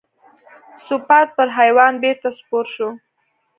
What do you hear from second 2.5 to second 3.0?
شو.